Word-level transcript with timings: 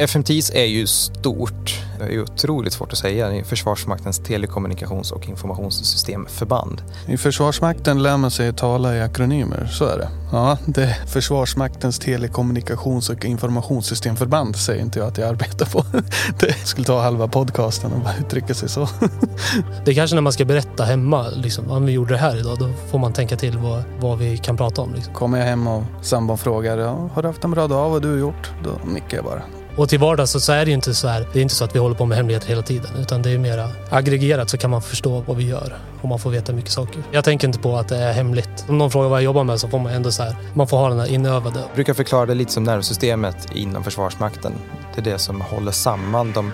FMTs 0.00 0.50
är 0.54 0.64
ju 0.64 0.86
stort. 0.86 1.80
Det 1.98 2.04
är 2.04 2.22
otroligt 2.22 2.72
svårt 2.72 2.92
att 2.92 2.98
säga. 2.98 3.28
Det 3.28 3.38
är 3.38 3.44
Försvarsmaktens 3.44 4.18
telekommunikations 4.18 5.12
och 5.12 5.28
informationssystemförband. 5.28 6.82
I 7.06 7.16
Försvarsmakten 7.16 8.02
lär 8.02 8.16
man 8.16 8.30
sig 8.30 8.52
tala 8.52 8.96
i 8.96 9.00
akronymer, 9.00 9.66
så 9.66 9.84
är 9.84 9.98
det. 9.98 10.08
Ja, 10.32 10.58
det 10.66 10.82
är 10.82 11.06
Försvarsmaktens 11.06 11.98
telekommunikations 11.98 13.10
och 13.10 13.24
informationssystemförband 13.24 14.56
säger 14.56 14.82
inte 14.82 14.98
jag 14.98 15.08
att 15.08 15.18
jag 15.18 15.28
arbetar 15.28 15.66
på. 15.66 15.84
Det 16.40 16.52
skulle 16.64 16.86
ta 16.86 17.00
halva 17.00 17.28
podcasten 17.28 17.92
att 17.92 18.02
bara 18.04 18.16
uttrycka 18.20 18.54
sig 18.54 18.68
så. 18.68 18.88
Det 19.84 19.90
är 19.90 19.94
kanske 19.94 20.14
när 20.14 20.22
man 20.22 20.32
ska 20.32 20.44
berätta 20.44 20.84
hemma, 20.84 21.28
liksom, 21.28 21.70
om 21.70 21.86
vi 21.86 21.92
gjorde 21.92 22.14
det 22.14 22.20
här 22.20 22.40
idag, 22.40 22.58
då 22.58 22.70
får 22.90 22.98
man 22.98 23.12
tänka 23.12 23.36
till 23.36 23.58
vad, 23.58 23.82
vad 24.00 24.18
vi 24.18 24.38
kan 24.38 24.56
prata 24.56 24.82
om. 24.82 24.94
Liksom. 24.94 25.14
Kommer 25.14 25.38
jag 25.38 25.46
hem 25.46 25.66
och 25.66 25.82
sambon 26.02 26.38
frågar, 26.38 26.78
ja, 26.78 27.10
har 27.14 27.22
du 27.22 27.28
haft 27.28 27.44
en 27.44 27.50
bra 27.50 27.66
dag, 27.66 27.90
vad 27.90 28.04
har 28.04 28.10
du 28.10 28.20
gjort? 28.20 28.50
Då 28.64 28.92
nickar 28.92 29.16
jag 29.16 29.24
bara. 29.24 29.42
Och 29.76 29.88
till 29.88 29.98
vardags 29.98 30.30
så, 30.30 30.40
så 30.40 30.52
är 30.52 30.64
det 30.64 30.70
ju 30.70 30.74
inte 30.74 30.94
så 30.94 31.08
här, 31.08 31.26
det 31.32 31.38
är 31.38 31.42
inte 31.42 31.54
så 31.54 31.64
att 31.64 31.74
vi 31.74 31.78
håller 31.78 31.96
på 31.96 32.06
med 32.06 32.16
hemligheter 32.16 32.48
hela 32.48 32.62
tiden, 32.62 32.90
utan 33.00 33.22
det 33.22 33.30
är 33.30 33.38
mera 33.38 33.68
aggregerat 33.90 34.50
så 34.50 34.58
kan 34.58 34.70
man 34.70 34.82
förstå 34.82 35.24
vad 35.26 35.36
vi 35.36 35.48
gör 35.48 35.74
och 36.02 36.08
man 36.08 36.18
får 36.18 36.30
veta 36.30 36.52
mycket 36.52 36.70
saker. 36.70 37.02
Jag 37.10 37.24
tänker 37.24 37.46
inte 37.46 37.58
på 37.58 37.76
att 37.76 37.88
det 37.88 37.96
är 37.96 38.12
hemligt. 38.12 38.64
Om 38.68 38.78
någon 38.78 38.90
frågar 38.90 39.08
vad 39.08 39.18
jag 39.18 39.24
jobbar 39.24 39.44
med 39.44 39.60
så 39.60 39.68
får 39.68 39.78
man 39.78 39.92
ändå 39.92 40.10
så 40.10 40.22
här, 40.22 40.36
man 40.54 40.66
får 40.68 40.76
ha 40.76 40.88
den 40.88 41.00
här 41.00 41.06
inövade. 41.06 41.58
Jag 41.60 41.74
brukar 41.74 41.94
förklara 41.94 42.26
det 42.26 42.34
lite 42.34 42.52
som 42.52 42.64
nervsystemet 42.64 43.48
inom 43.54 43.84
Försvarsmakten. 43.84 44.52
Det 44.94 45.00
är 45.00 45.12
det 45.12 45.18
som 45.18 45.40
håller 45.40 45.72
samman 45.72 46.32
de 46.32 46.52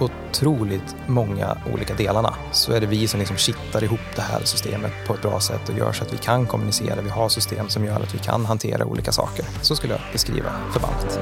otroligt 0.00 0.96
många 1.06 1.56
olika 1.72 1.94
delarna. 1.94 2.34
Så 2.52 2.72
är 2.72 2.80
det 2.80 2.86
vi 2.86 3.08
som 3.08 3.20
liksom 3.20 3.36
kittar 3.36 3.84
ihop 3.84 4.00
det 4.16 4.22
här 4.22 4.40
systemet 4.44 4.92
på 5.06 5.14
ett 5.14 5.22
bra 5.22 5.40
sätt 5.40 5.68
och 5.68 5.78
gör 5.78 5.92
så 5.92 6.04
att 6.04 6.12
vi 6.12 6.18
kan 6.18 6.46
kommunicera. 6.46 7.00
Vi 7.02 7.10
har 7.10 7.28
system 7.28 7.68
som 7.68 7.84
gör 7.84 7.96
att 7.96 8.14
vi 8.14 8.18
kan 8.18 8.46
hantera 8.46 8.84
olika 8.84 9.12
saker. 9.12 9.44
Så 9.62 9.76
skulle 9.76 9.92
jag 9.92 10.02
beskriva 10.12 10.50
förbandet. 10.72 11.20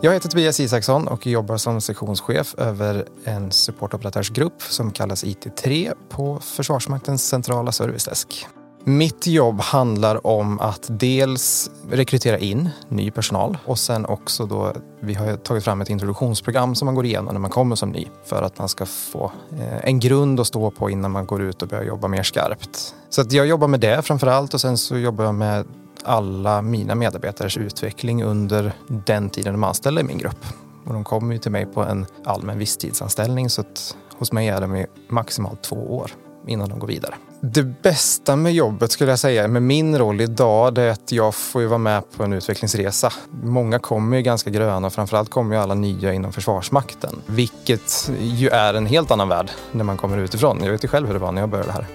Jag 0.00 0.12
heter 0.12 0.28
Tobias 0.28 0.60
Isaksson 0.60 1.08
och 1.08 1.26
jobbar 1.26 1.56
som 1.56 1.80
sektionschef 1.80 2.54
över 2.58 3.04
en 3.24 3.52
supportoperatörsgrupp 3.52 4.62
som 4.62 4.90
kallas 4.90 5.24
IT3 5.24 5.92
på 6.08 6.40
Försvarsmaktens 6.40 7.28
centrala 7.28 7.72
servicedesk. 7.72 8.46
Mitt 8.84 9.26
jobb 9.26 9.60
handlar 9.60 10.26
om 10.26 10.60
att 10.60 10.86
dels 10.88 11.70
rekrytera 11.90 12.38
in 12.38 12.68
ny 12.88 13.10
personal 13.10 13.58
och 13.64 13.78
sen 13.78 14.06
också 14.06 14.46
då, 14.46 14.72
vi 15.00 15.14
har 15.14 15.36
tagit 15.36 15.64
fram 15.64 15.80
ett 15.80 15.90
introduktionsprogram 15.90 16.74
som 16.74 16.86
man 16.86 16.94
går 16.94 17.06
igenom 17.06 17.34
när 17.34 17.40
man 17.40 17.50
kommer 17.50 17.76
som 17.76 17.90
ny 17.90 18.06
för 18.24 18.42
att 18.42 18.58
man 18.58 18.68
ska 18.68 18.86
få 18.86 19.32
eh, 19.58 19.84
en 19.84 20.00
grund 20.00 20.40
att 20.40 20.46
stå 20.46 20.70
på 20.70 20.90
innan 20.90 21.10
man 21.10 21.26
går 21.26 21.42
ut 21.42 21.62
och 21.62 21.68
börjar 21.68 21.84
jobba 21.84 22.08
mer 22.08 22.22
skarpt. 22.22 22.94
Så 23.10 23.20
att 23.20 23.32
jag 23.32 23.46
jobbar 23.46 23.68
med 23.68 23.80
det 23.80 24.02
framför 24.02 24.26
allt 24.26 24.54
och 24.54 24.60
sen 24.60 24.78
så 24.78 24.98
jobbar 24.98 25.24
jag 25.24 25.34
med 25.34 25.66
alla 26.08 26.62
mina 26.62 26.94
medarbetares 26.94 27.56
utveckling 27.56 28.24
under 28.24 28.72
den 28.88 29.30
tiden 29.30 29.52
de 29.52 29.64
anställde 29.64 30.00
i 30.00 30.04
min 30.04 30.18
grupp. 30.18 30.46
Och 30.86 30.92
de 30.92 31.04
kommer 31.04 31.32
ju 31.32 31.38
till 31.38 31.52
mig 31.52 31.66
på 31.66 31.82
en 31.82 32.06
allmän 32.24 32.58
visstidsanställning 32.58 33.50
så 33.50 33.60
att 33.60 33.96
hos 34.18 34.32
mig 34.32 34.48
är 34.48 34.60
de 34.60 34.76
i 34.76 34.86
maximalt 35.08 35.62
två 35.62 35.96
år 35.96 36.10
innan 36.46 36.68
de 36.68 36.78
går 36.78 36.88
vidare. 36.88 37.14
Det 37.40 37.62
bästa 37.62 38.36
med 38.36 38.54
jobbet 38.54 38.92
skulle 38.92 39.10
jag 39.10 39.18
säga, 39.18 39.48
med 39.48 39.62
min 39.62 39.98
roll 39.98 40.20
idag, 40.20 40.74
det 40.74 40.82
är 40.82 40.90
att 40.90 41.12
jag 41.12 41.34
får 41.34 41.62
ju 41.62 41.68
vara 41.68 41.78
med 41.78 42.02
på 42.16 42.24
en 42.24 42.32
utvecklingsresa. 42.32 43.12
Många 43.42 43.78
kommer 43.78 44.16
ju 44.16 44.22
ganska 44.22 44.50
gröna 44.50 44.86
och 44.86 44.92
framförallt 44.92 45.30
kommer 45.30 45.56
ju 45.56 45.62
alla 45.62 45.74
nya 45.74 46.12
inom 46.12 46.32
Försvarsmakten. 46.32 47.22
Vilket 47.26 48.10
ju 48.20 48.48
är 48.48 48.74
en 48.74 48.86
helt 48.86 49.10
annan 49.10 49.28
värld 49.28 49.50
när 49.72 49.84
man 49.84 49.96
kommer 49.96 50.18
utifrån. 50.18 50.60
Jag 50.64 50.72
vet 50.72 50.84
ju 50.84 50.88
själv 50.88 51.06
hur 51.06 51.14
det 51.14 51.20
var 51.20 51.32
när 51.32 51.42
jag 51.42 51.50
började 51.50 51.72
här. 51.72 51.86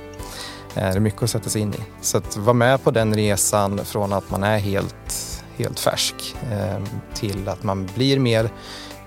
Eh, 0.76 0.90
det 0.90 0.96
är 0.96 1.00
mycket 1.00 1.24
att 1.24 1.30
sätta 1.30 1.50
sig 1.50 1.62
in 1.62 1.74
i. 1.74 1.80
Så 2.02 2.18
att 2.18 2.38
vara 2.38 2.54
med 2.54 2.84
på 2.84 2.92
den 2.92 3.14
resan 3.14 3.86
från 3.86 4.14
att 4.14 4.32
man 4.32 4.44
är 4.44 4.58
helt, 4.58 5.44
helt 5.58 5.80
färsk 5.80 6.36
eh, 6.52 6.84
till 7.14 7.48
att 7.50 7.64
man 7.64 7.90
blir 7.96 8.20
mer 8.20 8.50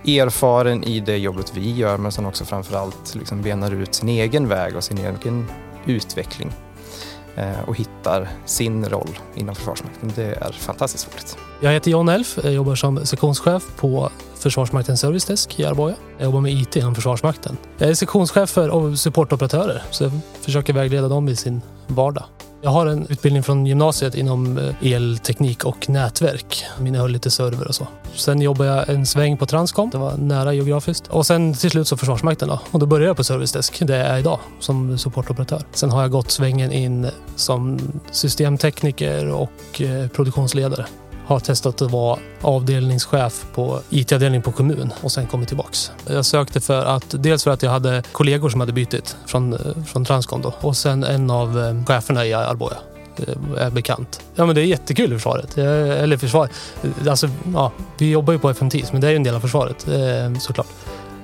erfaren 0.05 0.85
i 0.85 1.01
det 1.01 1.17
jobbet 1.17 1.53
vi 1.55 1.73
gör 1.75 1.99
men 1.99 2.13
sen 2.13 2.27
också 2.27 2.45
framförallt 2.45 3.15
liksom 3.15 3.43
benar 3.43 3.71
ut 3.71 3.95
sin 3.95 4.09
egen 4.09 4.49
väg 4.49 4.77
och 4.77 4.85
sin 4.85 4.99
egen 4.99 5.47
utveckling 5.87 6.53
Eh, 7.37 7.69
och 7.69 7.77
hittar 7.77 8.29
sin 8.45 8.85
roll 8.85 9.19
inom 9.35 9.55
Försvarsmakten. 9.55 10.13
Det 10.17 10.25
är 10.25 10.53
fantastiskt 10.53 11.09
roligt. 11.13 11.39
Jag 11.61 11.73
heter 11.73 11.91
Jan 11.91 12.09
Elf, 12.09 12.39
jag 12.43 12.53
jobbar 12.53 12.75
som 12.75 13.07
sektionschef 13.07 13.63
på 13.77 14.11
Försvarsmaktens 14.35 15.01
servicedesk 15.01 15.61
i 15.61 15.65
Arboga. 15.65 15.95
Jag 16.19 16.25
jobbar 16.25 16.41
med 16.41 16.53
IT 16.53 16.77
inom 16.77 16.95
Försvarsmakten. 16.95 17.57
Jag 17.79 17.91
är 17.91 17.95
sektionschef 17.95 18.51
för 18.51 18.95
supportoperatörer 18.95 19.83
så 19.91 20.05
jag 20.05 20.13
försöker 20.41 20.73
vägleda 20.73 21.09
dem 21.09 21.29
i 21.29 21.37
sin 21.37 21.63
vardag. 21.87 22.25
Jag 22.63 22.71
har 22.71 22.87
en 22.87 23.07
utbildning 23.07 23.43
från 23.43 23.67
gymnasiet 23.67 24.15
inom 24.15 24.59
eh, 24.59 24.93
elteknik 24.93 25.65
och 25.65 25.89
nätverk. 25.89 26.65
Min 26.81 26.95
höll 26.95 27.11
lite 27.11 27.31
server 27.31 27.69
och 27.69 27.75
så. 27.75 27.87
Sen 28.17 28.41
jobbade 28.41 28.71
jag 28.71 28.89
en 28.89 29.07
sväng 29.07 29.37
på 29.37 29.47
Transcom. 29.47 29.91
Det 29.91 29.99
var 29.99 30.17
nära 30.17 30.53
geografiskt. 30.53 31.07
Och 31.09 31.27
sen 31.27 31.55
till 31.55 31.71
slut 31.71 31.89
så 31.89 31.97
Försvarsmakten 31.97 32.49
då. 32.49 32.61
Och 32.71 32.79
då 32.79 32.87
började 32.87 33.07
jag 33.07 33.17
på 33.17 33.25
servicedesk, 33.25 33.87
det 33.87 33.97
är 33.97 34.11
jag 34.11 34.21
idag, 34.21 34.39
som 34.61 34.99
supportoperatör. 34.99 35.63
Sen 35.73 35.91
har 35.91 36.03
jag 36.03 36.11
gått 36.11 36.31
svängen 36.31 36.73
in 36.73 37.11
som 37.37 37.79
systemtekniker 38.11 39.31
och 39.31 39.81
eh, 39.81 40.09
produktionsledare 40.09 40.87
har 41.27 41.41
testat 41.41 41.83
att 41.83 41.91
vara 41.91 42.19
avdelningschef 42.41 43.47
på 43.55 43.81
IT-avdelning 43.91 44.43
på 44.43 44.53
kommun 44.53 44.93
och 45.03 45.13
sen 45.13 45.27
kommit 45.27 45.49
tillbaks. 45.49 45.93
Jag 46.07 46.25
sökte 46.25 46.61
för 46.61 46.85
att 46.85 47.15
dels 47.23 47.45
för 47.45 47.51
att 47.51 47.63
jag 47.63 47.71
hade 47.71 48.03
kollegor 48.13 48.49
som 48.49 48.61
hade 48.61 48.73
bytt 48.73 49.17
från, 49.27 49.53
eh, 49.53 49.85
från 49.87 50.05
Transcom 50.05 50.43
då, 50.43 50.55
och 50.61 50.77
sen 50.77 51.05
en 51.05 51.31
av 51.31 51.59
eh, 51.59 51.85
cheferna 51.85 52.27
i 52.27 52.35
Arboga 52.35 52.77
Eh, 53.21 53.63
är 53.67 53.71
bekant. 53.71 54.21
Ja 54.35 54.47
men 54.47 54.55
det 54.55 54.61
är 54.61 54.65
jättekul 54.65 55.13
i 55.13 55.15
försvaret. 55.15 55.59
Eh, 55.59 56.03
eller 56.03 56.17
försvar. 56.17 56.49
Alltså, 57.09 57.29
ja, 57.55 57.73
vi 57.99 58.11
jobbar 58.11 58.33
ju 58.33 58.39
på 58.39 58.51
FMTs 58.51 58.93
men 58.93 59.01
det 59.01 59.07
är 59.07 59.11
ju 59.11 59.17
en 59.17 59.23
del 59.23 59.35
av 59.35 59.41
försvaret 59.41 59.89
eh, 59.89 60.39
såklart. 60.39 60.67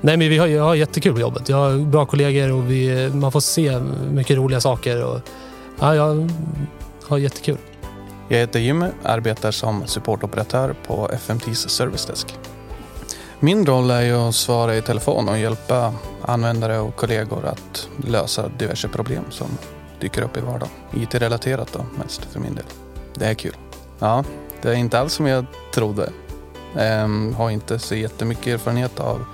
Nej 0.00 0.16
men 0.16 0.28
vi 0.28 0.38
har, 0.38 0.46
jag 0.46 0.62
har 0.62 0.74
jättekul 0.74 1.12
på 1.12 1.20
jobbet. 1.20 1.48
Jag 1.48 1.56
har 1.56 1.78
bra 1.78 2.06
kollegor 2.06 2.52
och 2.52 2.70
vi, 2.70 3.10
man 3.14 3.32
får 3.32 3.40
se 3.40 3.80
mycket 4.12 4.36
roliga 4.36 4.60
saker. 4.60 5.04
Och, 5.04 5.20
ja, 5.80 5.94
jag 5.94 6.30
har 7.08 7.18
jättekul. 7.18 7.58
Jag 8.28 8.38
heter 8.38 8.60
Jimmy, 8.60 8.86
arbetar 9.02 9.50
som 9.50 9.86
supportoperatör 9.86 10.74
på 10.86 11.10
FMTs 11.12 11.68
servicedesk. 11.68 12.34
Min 13.40 13.66
roll 13.66 13.90
är 13.90 14.00
ju 14.00 14.14
att 14.14 14.34
svara 14.34 14.76
i 14.76 14.82
telefon 14.82 15.28
och 15.28 15.38
hjälpa 15.38 15.94
användare 16.22 16.78
och 16.78 16.96
kollegor 16.96 17.44
att 17.44 17.88
lösa 18.06 18.48
diverse 18.58 18.88
problem 18.88 19.24
som 19.30 19.48
dyker 20.02 20.22
upp 20.22 20.36
i 20.36 20.40
vardagen. 20.40 20.68
IT-relaterat 20.94 21.72
då, 21.72 21.86
mest 21.98 22.24
för 22.24 22.40
min 22.40 22.54
del. 22.54 22.64
Det 23.14 23.26
är 23.26 23.34
kul. 23.34 23.56
Ja, 23.98 24.24
det 24.62 24.68
är 24.68 24.74
inte 24.74 24.98
alls 24.98 25.12
som 25.12 25.26
jag 25.26 25.44
trodde. 25.74 26.10
Um, 26.74 27.34
har 27.34 27.50
inte 27.50 27.78
så 27.78 27.94
jättemycket 27.94 28.46
erfarenhet 28.46 29.00
av 29.00 29.24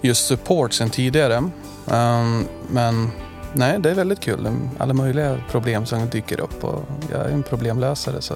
just 0.00 0.26
support 0.26 0.72
sen 0.72 0.90
tidigare. 0.90 1.36
Um, 1.86 2.48
men 2.70 3.10
Nej, 3.52 3.78
det 3.80 3.90
är 3.90 3.94
väldigt 3.94 4.20
kul. 4.20 4.48
Alla 4.78 4.94
möjliga 4.94 5.40
problem 5.50 5.86
som 5.86 6.08
dyker 6.08 6.40
upp 6.40 6.64
och 6.64 6.84
jag 7.12 7.20
är 7.20 7.28
en 7.28 7.42
problemlösare 7.42 8.22
så 8.22 8.34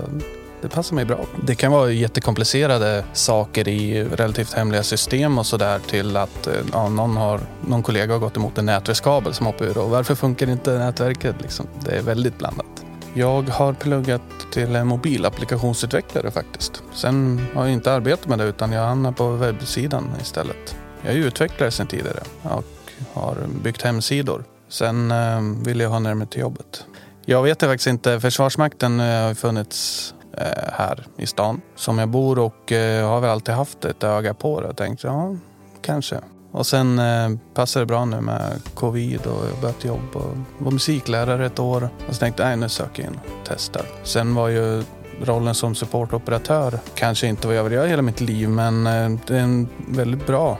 det 0.63 0.69
passar 0.69 0.97
mig 0.97 1.05
bra. 1.05 1.27
Det 1.45 1.55
kan 1.55 1.73
vara 1.73 1.91
jättekomplicerade 1.91 3.05
saker 3.13 3.69
i 3.69 4.05
relativt 4.05 4.53
hemliga 4.53 4.83
system 4.83 5.39
och 5.39 5.47
sådär 5.47 5.79
till 5.79 6.17
att 6.17 6.47
eh, 6.47 6.55
ja, 6.73 6.89
någon, 6.89 7.17
har, 7.17 7.41
någon 7.61 7.83
kollega 7.83 8.13
har 8.13 8.21
gått 8.21 8.37
emot 8.37 8.59
en 8.59 8.67
nätverkskabel 8.67 9.35
som 9.35 9.47
hoppar 9.47 9.65
ur 9.65 9.79
och 9.79 9.91
varför 9.91 10.15
funkar 10.15 10.51
inte 10.51 10.79
nätverket? 10.79 11.37
Liksom, 11.43 11.67
det 11.85 11.91
är 11.91 12.03
väldigt 12.03 12.39
blandat. 12.39 12.85
Jag 13.15 13.43
har 13.43 13.73
pluggat 13.73 14.23
till 14.53 14.77
en 14.77 14.87
mobilapplikationsutvecklare 14.87 16.31
faktiskt. 16.31 16.83
Sen 16.95 17.47
har 17.55 17.65
jag 17.65 17.73
inte 17.73 17.93
arbetat 17.93 18.29
med 18.29 18.39
det 18.39 18.45
utan 18.45 18.73
jag 18.73 18.87
hamnade 18.87 19.17
på 19.17 19.31
webbsidan 19.31 20.11
istället. 20.21 20.77
Jag 21.03 21.15
är 21.15 21.19
utvecklare 21.19 21.71
sedan 21.71 21.87
tidigare 21.87 22.23
och 22.43 22.65
har 23.13 23.37
byggt 23.63 23.83
hemsidor. 23.83 24.45
Sen 24.69 25.11
eh, 25.11 25.41
ville 25.65 25.83
jag 25.83 25.91
ha 25.91 25.99
närmare 25.99 26.29
till 26.29 26.41
jobbet. 26.41 26.85
Jag 27.25 27.43
vet 27.43 27.61
faktiskt 27.61 27.87
inte. 27.87 28.21
Försvarsmakten 28.21 29.01
eh, 29.01 29.07
har 29.07 29.35
funnits 29.35 30.15
Eh, 30.39 30.73
här 30.73 31.07
i 31.17 31.27
stan 31.27 31.61
som 31.75 31.99
jag 31.99 32.09
bor 32.09 32.39
och 32.39 32.73
eh, 32.73 33.09
har 33.09 33.21
väl 33.21 33.31
alltid 33.31 33.55
haft 33.55 33.85
ett 33.85 34.05
öga 34.05 34.35
på 34.35 34.61
det 34.61 34.69
och 34.69 34.77
tänkt 34.77 35.05
ja, 35.05 35.37
kanske. 35.83 36.19
Och 36.53 36.67
sen 36.67 36.99
eh, 36.99 37.31
passar 37.55 37.81
det 37.81 37.87
bra 37.87 38.05
nu 38.05 38.21
med 38.21 38.61
covid 38.75 39.27
och 39.27 39.47
jag 39.53 39.61
börjat 39.61 39.85
jobb 39.85 40.17
och 40.17 40.37
var 40.59 40.71
musiklärare 40.71 41.47
ett 41.47 41.59
år. 41.59 41.89
Och 42.09 42.15
så 42.15 42.21
tänkte 42.21 42.43
jag, 42.43 42.49
nej 42.49 42.57
nu 42.57 42.69
söker 42.69 43.03
jag 43.03 43.13
in 43.13 43.19
och 43.25 43.47
testar. 43.49 43.83
Sen 44.03 44.35
var 44.35 44.49
ju 44.49 44.83
rollen 45.23 45.55
som 45.55 45.75
supportoperatör 45.75 46.79
kanske 46.95 47.27
inte 47.27 47.47
vad 47.47 47.57
jag 47.57 47.65
vill 47.65 47.73
göra 47.73 47.87
hela 47.87 48.03
mitt 48.03 48.21
liv 48.21 48.49
men 48.49 48.87
eh, 48.87 49.19
det 49.27 49.37
är 49.37 49.41
en 49.41 49.69
väldigt 49.89 50.27
bra 50.27 50.59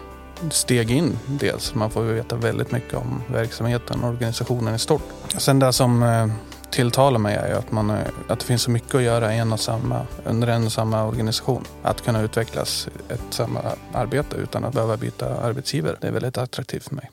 steg 0.51 0.91
in 0.91 1.19
dels. 1.27 1.75
Man 1.75 1.91
får 1.91 2.03
veta 2.03 2.37
väldigt 2.37 2.73
mycket 2.73 2.95
om 2.95 3.23
verksamheten 3.33 4.03
och 4.03 4.09
organisationen 4.09 4.75
i 4.75 4.79
stort. 4.79 5.03
Sen 5.37 5.59
det 5.59 5.73
som 5.73 6.03
eh, 6.03 6.27
tilltalar 6.73 7.19
mig 7.19 7.35
är 7.35 7.55
att, 7.55 7.73
man, 7.73 7.91
eh, 7.91 7.97
att 8.29 8.41
det 8.41 8.47
finns 8.47 8.63
så 8.63 8.71
mycket 8.71 8.95
att 8.95 9.03
göra 9.03 9.33
en 9.33 9.53
och 9.53 9.61
samma, 9.61 10.07
under 10.25 10.49
en 10.49 10.67
och 10.67 10.73
samma 10.73 11.05
organisation. 11.05 11.65
Att 11.83 12.05
kunna 12.05 12.23
utvecklas 12.23 12.89
ett 13.09 13.21
samma 13.31 13.61
arbete 13.93 14.37
utan 14.37 14.65
att 14.65 14.75
behöva 14.75 14.97
byta 14.97 15.41
arbetsgivare. 15.41 15.97
Det 16.01 16.07
är 16.07 16.13
väldigt 16.13 16.39
attraktivt 16.39 16.85
för 16.85 16.95
mig. 16.95 17.11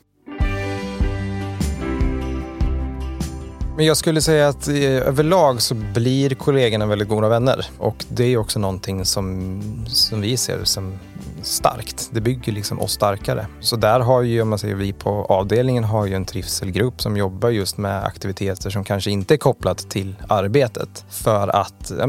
Men 3.76 3.86
jag 3.86 3.96
skulle 3.96 4.20
säga 4.20 4.48
att 4.48 4.68
eh, 4.68 4.74
överlag 4.84 5.62
så 5.62 5.74
blir 5.74 6.34
kollegorna 6.34 6.86
väldigt 6.86 7.08
goda 7.08 7.28
vänner 7.28 7.66
och 7.78 8.04
det 8.08 8.24
är 8.24 8.36
också 8.36 8.58
någonting 8.58 9.04
som, 9.04 9.62
som 9.86 10.20
vi 10.20 10.36
ser 10.36 10.64
som 10.64 10.98
starkt. 11.42 12.10
Det 12.12 12.20
bygger 12.20 12.52
liksom 12.52 12.80
oss 12.80 12.92
starkare. 12.92 13.46
Så 13.60 13.76
där 13.76 14.00
har 14.00 14.22
ju, 14.22 14.42
om 14.42 14.48
man 14.48 14.58
säger 14.58 14.74
vi 14.74 14.92
på 14.92 15.10
avdelningen 15.28 15.84
har 15.84 16.06
ju 16.06 16.14
en 16.14 16.24
trivselgrupp 16.24 17.02
som 17.02 17.16
jobbar 17.16 17.48
just 17.48 17.78
med 17.78 18.04
aktiviteter 18.04 18.70
som 18.70 18.84
kanske 18.84 19.10
inte 19.10 19.34
är 19.34 19.38
kopplat 19.38 19.78
till 19.78 20.14
arbetet 20.28 21.04
för 21.10 21.48
att 21.48 21.92
ja, 21.98 22.06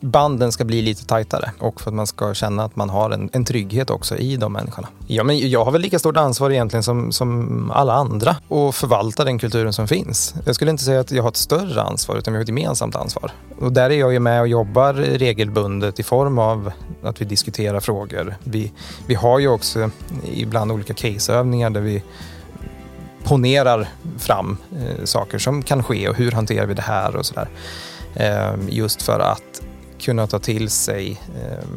banden 0.00 0.52
ska 0.52 0.64
bli 0.64 0.82
lite 0.82 1.06
tajtare 1.06 1.50
och 1.58 1.80
för 1.80 1.90
att 1.90 1.94
man 1.94 2.06
ska 2.06 2.34
känna 2.34 2.64
att 2.64 2.76
man 2.76 2.90
har 2.90 3.10
en, 3.10 3.30
en 3.32 3.44
trygghet 3.44 3.90
också 3.90 4.16
i 4.16 4.36
de 4.36 4.52
människorna. 4.52 4.88
Ja, 5.06 5.24
men 5.24 5.50
jag 5.50 5.64
har 5.64 5.72
väl 5.72 5.80
lika 5.80 5.98
stort 5.98 6.16
ansvar 6.16 6.50
egentligen 6.50 6.82
som, 6.82 7.12
som 7.12 7.70
alla 7.70 7.92
andra 7.92 8.36
och 8.48 8.74
förvalta 8.74 9.24
den 9.24 9.38
kulturen 9.38 9.72
som 9.72 9.88
finns. 9.88 10.34
Jag 10.46 10.54
skulle 10.54 10.70
inte 10.70 10.84
säga 10.84 11.00
att 11.00 11.10
jag 11.10 11.22
har 11.22 11.30
ett 11.30 11.36
större 11.36 11.82
ansvar 11.82 12.16
utan 12.16 12.32
vi 12.32 12.38
har 12.38 12.42
ett 12.42 12.48
gemensamt 12.48 12.96
ansvar. 12.96 13.32
Och 13.60 13.72
där 13.72 13.90
är 13.90 13.94
jag 13.94 14.12
ju 14.12 14.18
med 14.18 14.40
och 14.40 14.48
jobbar 14.48 14.94
regelbundet 14.94 16.00
i 16.00 16.02
form 16.02 16.38
av 16.38 16.72
att 17.02 17.20
vi 17.20 17.24
diskuterar 17.24 17.80
frågor. 17.80 18.36
Vi, 18.44 18.69
vi 19.06 19.14
har 19.14 19.38
ju 19.38 19.48
också 19.48 19.90
ibland 20.24 20.72
olika 20.72 20.94
caseövningar 20.94 21.70
där 21.70 21.80
vi 21.80 22.02
ponerar 23.24 23.88
fram 24.18 24.56
eh, 24.72 25.04
saker 25.04 25.38
som 25.38 25.62
kan 25.62 25.82
ske 25.82 26.08
och 26.08 26.16
hur 26.16 26.32
hanterar 26.32 26.66
vi 26.66 26.74
det 26.74 26.82
här 26.82 27.16
och 27.16 27.26
sådär. 27.26 27.48
Eh, 28.14 28.54
just 28.68 29.02
för 29.02 29.20
att 29.20 29.62
kunna 29.98 30.26
ta 30.26 30.38
till 30.38 30.70
sig 30.70 31.20
eh, 31.42 31.68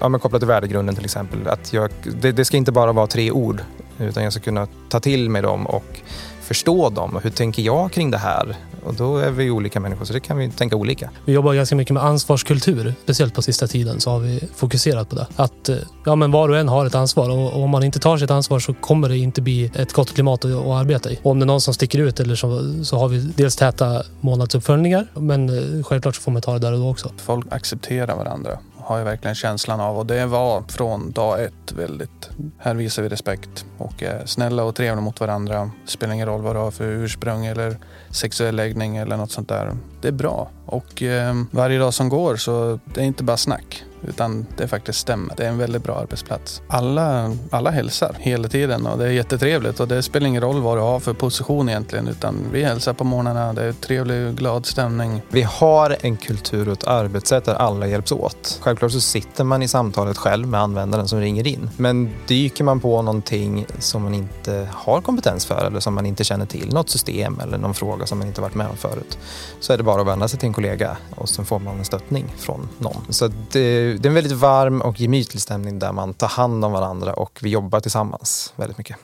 ja, 0.00 0.08
men 0.08 0.20
kopplat 0.20 0.40
till 0.40 0.48
värdegrunden 0.48 0.94
till 0.94 1.04
exempel. 1.04 1.48
Att 1.48 1.72
jag, 1.72 1.90
det, 2.20 2.32
det, 2.32 2.44
ska 2.44 2.56
inte 2.56 2.72
bara 2.72 2.92
vara 2.92 3.06
tre 3.06 3.30
ord 3.30 3.62
utan 3.98 4.24
jag 4.24 4.32
ska 4.32 4.42
kunna 4.42 4.68
ta 4.88 5.00
till 5.00 5.30
mig 5.30 5.42
dem 5.42 5.66
och 5.66 6.00
förstå 6.40 6.90
dem. 6.90 7.20
Hur 7.22 7.30
tänker 7.30 7.62
jag 7.62 7.92
kring 7.92 8.10
det 8.10 8.18
här? 8.18 8.56
Och 8.84 8.94
då 8.94 9.16
är 9.16 9.30
vi 9.30 9.50
olika 9.50 9.80
människor 9.80 10.04
så 10.04 10.12
det 10.12 10.20
kan 10.20 10.36
vi 10.36 10.50
tänka 10.50 10.76
olika. 10.76 11.10
Vi 11.24 11.32
jobbar 11.32 11.54
ganska 11.54 11.76
mycket 11.76 11.94
med 11.94 12.04
ansvarskultur. 12.04 12.94
Speciellt 13.02 13.34
på 13.34 13.42
sista 13.42 13.66
tiden 13.66 14.00
så 14.00 14.10
har 14.10 14.18
vi 14.18 14.48
fokuserat 14.54 15.08
på 15.08 15.16
det. 15.16 15.26
Att 15.36 15.68
eh, 15.68 15.76
ja, 16.04 16.14
men 16.16 16.30
var 16.30 16.48
och 16.48 16.58
en 16.58 16.68
har 16.68 16.86
ett 16.86 16.94
ansvar 16.94 17.30
och, 17.30 17.62
om 17.62 17.70
man 17.70 17.82
inte 17.82 17.98
tar 17.98 18.18
sitt 18.18 18.30
ansvar 18.30 18.58
så 18.58 18.74
kommer 18.74 19.08
det 19.08 19.18
inte 19.18 19.42
bli 19.42 19.72
ett 19.74 19.92
gott 19.92 20.14
klimat 20.14 20.44
att, 20.44 20.50
att 20.50 20.66
arbeta 20.66 21.10
i. 21.10 21.18
Och 21.22 21.30
om 21.30 21.38
det 21.38 21.44
är 21.44 21.46
någon 21.46 21.60
som 21.60 21.74
sticker 21.74 21.98
ut 21.98 22.20
eller 22.20 22.34
så, 22.34 22.84
så 22.84 22.98
har 22.98 23.08
vi 23.08 23.18
dels 23.18 23.56
täta 23.56 24.02
månadsuppföljningar 24.20 25.06
men 25.14 25.48
eh, 25.48 25.84
självklart 25.84 26.16
så 26.16 26.22
får 26.22 26.32
man 26.32 26.42
ta 26.42 26.52
det 26.52 26.58
där 26.58 26.72
och 26.72 26.78
då 26.78 26.90
också. 26.90 27.12
Folk 27.16 27.46
accepterar 27.50 28.16
varandra 28.16 28.58
har 28.90 28.98
jag 28.98 29.04
verkligen 29.04 29.34
känslan 29.34 29.80
av 29.80 29.98
och 29.98 30.06
det 30.06 30.26
var 30.26 30.62
från 30.68 31.10
dag 31.10 31.44
ett 31.44 31.72
väldigt. 31.72 32.30
Här 32.58 32.74
visar 32.74 33.02
vi 33.02 33.08
respekt 33.08 33.64
och 33.78 34.02
är 34.02 34.26
snälla 34.26 34.64
och 34.64 34.74
trevliga 34.74 35.00
mot 35.00 35.20
varandra. 35.20 35.70
Spelar 35.86 36.14
ingen 36.14 36.26
roll 36.26 36.42
vad 36.42 36.56
du 36.56 36.60
har 36.60 36.70
för 36.70 36.84
ursprung 36.84 37.46
eller 37.46 37.76
sexuell 38.10 38.56
läggning 38.56 38.96
eller 38.96 39.16
något 39.16 39.30
sånt 39.30 39.48
där. 39.48 39.76
Det 40.00 40.08
är 40.08 40.12
bra 40.12 40.50
och 40.66 41.02
eh, 41.02 41.34
varje 41.50 41.78
dag 41.78 41.94
som 41.94 42.08
går 42.08 42.36
så 42.36 42.78
det 42.84 43.00
är 43.00 43.04
inte 43.04 43.24
bara 43.24 43.36
snack. 43.36 43.84
Utan 44.08 44.46
det 44.56 44.68
faktiskt 44.68 44.98
stämmer. 44.98 45.34
Det 45.36 45.44
är 45.44 45.48
en 45.48 45.58
väldigt 45.58 45.82
bra 45.82 45.94
arbetsplats. 45.94 46.62
Alla, 46.68 47.36
alla 47.50 47.70
hälsar 47.70 48.16
hela 48.18 48.48
tiden 48.48 48.86
och 48.86 48.98
det 48.98 49.04
är 49.04 49.10
jättetrevligt 49.10 49.80
och 49.80 49.88
det 49.88 50.02
spelar 50.02 50.26
ingen 50.26 50.42
roll 50.42 50.60
vad 50.60 50.76
du 50.76 50.80
har 50.80 51.00
för 51.00 51.12
position 51.12 51.68
egentligen 51.68 52.08
utan 52.08 52.36
vi 52.52 52.64
hälsar 52.64 52.92
på 52.92 53.04
morgnarna. 53.04 53.52
Det 53.52 53.62
är 53.62 53.72
trevlig, 53.72 54.34
glad 54.34 54.66
stämning. 54.66 55.22
Vi 55.28 55.42
har 55.42 55.96
en 56.00 56.16
kultur 56.16 56.68
och 56.68 56.72
ett 56.72 56.86
arbetssätt 56.86 57.44
där 57.44 57.54
alla 57.54 57.86
hjälps 57.86 58.12
åt. 58.12 58.58
Självklart 58.62 58.92
så 58.92 59.00
sitter 59.00 59.44
man 59.44 59.62
i 59.62 59.68
samtalet 59.68 60.18
själv 60.18 60.48
med 60.48 60.60
användaren 60.60 61.08
som 61.08 61.20
ringer 61.20 61.46
in. 61.46 61.70
Men 61.76 62.10
dyker 62.26 62.64
man 62.64 62.80
på 62.80 63.02
någonting 63.02 63.66
som 63.78 64.02
man 64.02 64.14
inte 64.14 64.68
har 64.72 65.00
kompetens 65.00 65.46
för 65.46 65.66
eller 65.66 65.80
som 65.80 65.94
man 65.94 66.06
inte 66.06 66.24
känner 66.24 66.46
till, 66.46 66.72
något 66.72 66.90
system 66.90 67.40
eller 67.42 67.58
någon 67.58 67.74
fråga 67.74 68.06
som 68.06 68.18
man 68.18 68.28
inte 68.28 68.40
varit 68.40 68.54
med 68.54 68.66
om 68.66 68.76
förut, 68.76 69.18
så 69.60 69.72
är 69.72 69.76
det 69.76 69.82
bara 69.82 69.89
att 69.98 70.06
vända 70.06 70.28
sig 70.28 70.38
till 70.38 70.46
en 70.46 70.52
kollega 70.52 70.96
och 71.16 71.28
så 71.28 71.44
får 71.44 71.58
man 71.58 71.78
en 71.78 71.84
stöttning 71.84 72.34
från 72.38 72.68
någon. 72.78 73.02
Så 73.08 73.28
det 73.52 73.70
det 73.98 74.06
är 74.06 74.06
en 74.06 74.14
väldigt 74.14 74.32
varm 74.32 74.80
och 74.80 75.00
gemytlig 75.00 75.42
stämning 75.42 75.78
där 75.78 75.92
man 75.92 76.14
tar 76.14 76.28
hand 76.28 76.64
om 76.64 76.72
varandra 76.72 77.12
och 77.14 77.38
vi 77.42 77.50
jobbar 77.50 77.80
tillsammans 77.80 78.52
väldigt 78.56 78.78
mycket. 78.78 78.96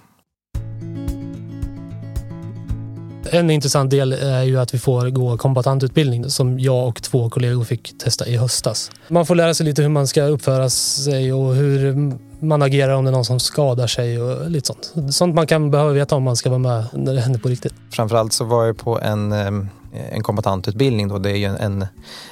En 3.31 3.51
intressant 3.51 3.91
del 3.91 4.13
är 4.13 4.43
ju 4.43 4.61
att 4.61 4.75
vi 4.75 4.79
får 4.79 5.11
gå 5.11 5.37
kombatantutbildning 5.37 6.31
som 6.31 6.61
jag 6.61 6.89
och 6.89 7.03
två 7.03 7.31
kollegor 7.31 7.65
fick 7.65 7.99
testa 7.99 8.27
i 8.27 8.37
höstas. 8.37 8.91
Man 9.09 9.27
får 9.27 9.35
lära 9.35 9.55
sig 9.55 9.67
lite 9.67 9.83
hur 9.83 9.89
man 9.89 10.07
ska 10.07 10.23
uppföra 10.23 10.71
sig 10.71 11.33
och 11.33 11.55
hur 11.55 12.13
man 12.41 12.63
agerar 12.63 12.95
om 12.95 13.05
det 13.05 13.11
är 13.11 13.13
någon 13.13 13.25
som 13.25 13.41
skadar 13.41 13.87
sig 13.87 14.23
och 14.23 14.51
lite 14.51 14.67
sånt. 14.67 15.15
Sånt 15.15 15.35
man 15.35 15.47
kan 15.47 15.71
behöva 15.71 15.91
veta 15.91 16.17
om 16.17 16.23
man 16.23 16.37
ska 16.37 16.51
vara 16.51 16.59
med 16.59 16.85
när 16.93 17.15
det 17.15 17.21
händer 17.21 17.41
på 17.41 17.49
riktigt. 17.49 17.75
Framförallt 17.91 18.33
så 18.33 18.45
var 18.45 18.67
jag 18.67 18.77
på 18.77 19.01
en 19.01 19.69
en 20.13 20.23
kombatantutbildning. 20.23 21.09
Då. 21.09 21.19
Det 21.19 21.31
är 21.31 21.37
ju 21.37 21.45
en, 21.45 21.87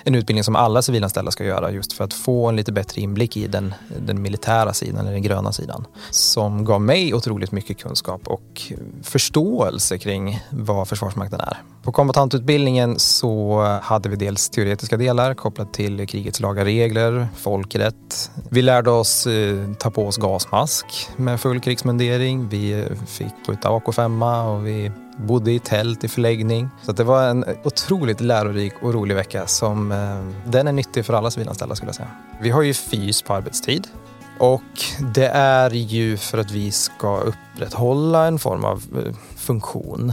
en 0.05 0.15
utbildning 0.15 0.45
som 0.45 0.57
alla 0.57 0.83
civilanställda 0.83 1.31
ska 1.31 1.45
göra 1.45 1.71
just 1.71 1.93
för 1.93 2.05
att 2.05 2.15
få 2.15 2.49
en 2.49 2.57
lite 2.57 2.73
bättre 2.73 3.01
inblick 3.01 3.37
i 3.37 3.47
den, 3.47 3.75
den 3.99 4.23
militära 4.23 4.73
sidan, 4.73 5.01
eller 5.01 5.13
den 5.13 5.23
gröna 5.23 5.53
sidan. 5.53 5.87
Som 6.11 6.65
gav 6.65 6.81
mig 6.81 7.15
otroligt 7.15 7.53
mycket 7.53 7.79
kunskap 7.79 8.29
och 8.29 8.73
förståelse 9.03 9.99
kring 9.99 10.41
vad 10.51 10.89
Försvarsmakten 10.89 11.41
är. 11.41 11.63
På 11.83 11.93
kombatantutbildningen 11.93 12.99
så 12.99 13.63
hade 13.83 14.09
vi 14.09 14.17
dels 14.17 14.49
teoretiska 14.51 14.97
delar 14.97 15.35
kopplat 15.35 15.73
till 15.73 16.07
krigets 16.07 16.41
lagar 16.41 16.65
regler, 16.65 17.29
folkrätt. 17.37 18.31
Vi 18.51 18.63
lärde 18.63 18.91
oss 18.91 19.27
eh, 19.27 19.73
ta 19.79 19.91
på 19.91 20.07
oss 20.07 20.17
gasmask 20.17 20.87
med 21.17 21.41
full 21.41 21.61
krigsmundering. 21.61 22.49
Vi 22.49 22.73
eh, 22.73 22.87
fick 23.07 23.33
skjuta 23.47 23.69
AK5 23.69 24.55
och 24.55 24.67
vi 24.67 24.91
bodde 25.17 25.53
i 25.53 25.59
tält 25.59 26.05
i 26.05 26.09
förläggning. 26.09 26.69
Så 26.83 26.93
det 26.93 27.05
var 27.05 27.29
en 27.29 27.45
otroligt 27.65 28.21
lärorik 28.21 28.73
och 28.83 28.95
rolig 28.95 29.15
vecka 29.15 29.47
som 29.47 29.93
eh, 29.93 30.51
den 30.51 30.69
är 30.69 30.73
nyttig 30.73 31.05
för 31.05 31.15
alla 31.15 31.31
civilanställda 31.31 31.75
skulle 31.75 31.89
jag 31.89 31.97
säga. 31.97 32.11
Vi 32.41 32.51
har 32.51 32.63
ju 32.63 32.75
fys 32.75 33.23
på 33.23 33.35
arbetstid 33.35 33.87
och 34.39 34.63
det 35.15 35.27
är 35.27 35.71
ju 35.71 36.17
för 36.17 36.39
att 36.39 36.51
vi 36.51 36.71
ska 36.71 37.21
upprätthålla 37.21 38.27
en 38.27 38.39
form 38.39 38.65
av 38.65 38.83
eh, 39.07 39.15
funktion. 39.37 40.13